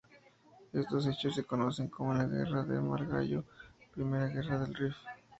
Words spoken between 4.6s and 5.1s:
Rif".